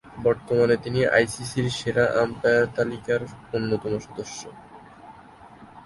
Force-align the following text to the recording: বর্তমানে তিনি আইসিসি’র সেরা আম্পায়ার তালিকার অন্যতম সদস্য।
বর্তমানে 0.23 0.75
তিনি 0.83 0.99
আইসিসি’র 1.15 1.67
সেরা 1.77 2.05
আম্পায়ার 2.21 2.65
তালিকার 2.75 3.21
অন্যতম 3.55 3.93
সদস্য। 4.05 4.41